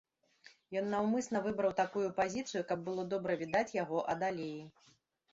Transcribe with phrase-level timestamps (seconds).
[0.79, 4.57] Ён наўмысля выбраў такую пазіцыю, каб было добра відаць яго ад алеі.